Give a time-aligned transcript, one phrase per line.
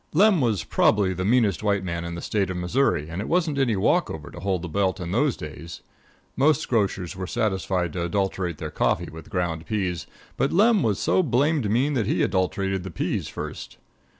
[0.13, 3.59] Lem was probably the meanest white man in the State of Missouri, and it wasn't
[3.59, 5.81] any walk over to hold the belt in those days.
[6.35, 11.21] Most grocers were satisfied to adulterate their coffee with ground peas, but Lem was so
[11.21, 13.77] blamed mean that he adulterated the peas first.